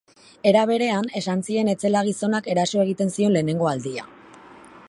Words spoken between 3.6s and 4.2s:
aldia.